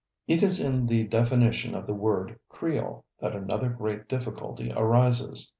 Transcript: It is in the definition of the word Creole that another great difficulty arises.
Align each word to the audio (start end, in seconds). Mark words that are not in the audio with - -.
It 0.27 0.41
is 0.41 0.59
in 0.59 0.87
the 0.87 1.03
definition 1.07 1.75
of 1.75 1.85
the 1.85 1.93
word 1.93 2.39
Creole 2.49 3.05
that 3.19 3.35
another 3.35 3.69
great 3.69 4.09
difficulty 4.09 4.73
arises. 4.75 5.47